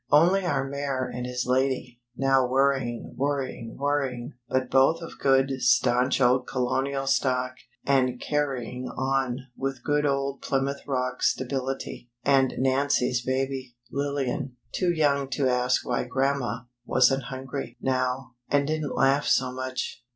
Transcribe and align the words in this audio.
Only 0.09 0.43
our 0.47 0.67
Mayor 0.67 1.11
and 1.13 1.27
his 1.27 1.45
Lady, 1.45 2.01
now 2.17 2.47
worrying, 2.47 3.13
worrying, 3.15 3.77
worrying; 3.77 4.33
but 4.49 4.71
both 4.71 4.99
of 4.99 5.19
good, 5.19 5.51
staunch 5.61 6.19
old 6.19 6.47
Colonial 6.47 7.05
stock; 7.05 7.51
and 7.85 8.19
"carrying 8.19 8.87
on" 8.87 9.41
with 9.55 9.83
good 9.83 10.07
old 10.07 10.41
Plymouth 10.41 10.87
Rock 10.87 11.21
stability; 11.21 12.09
and 12.25 12.55
Nancy's 12.57 13.23
baby, 13.23 13.75
Lillian, 13.91 14.57
too 14.71 14.91
young 14.91 15.27
to 15.29 15.47
ask 15.47 15.87
why 15.87 16.03
Grandma 16.05 16.61
"wasn't 16.83 17.25
hungry," 17.25 17.77
now; 17.79 18.31
and 18.49 18.65
didn't 18.65 18.95
laugh 18.95 19.27
so 19.27 19.51
much. 19.53 20.03